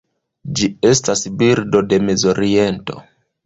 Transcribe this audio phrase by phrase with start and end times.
[0.59, 3.03] Ĝi estas birdo de Mezoriento.